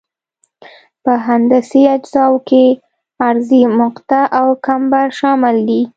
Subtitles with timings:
[1.03, 2.65] په هندسي اجزاوو کې
[3.25, 5.81] عرضي مقطع او کمبر شامل دي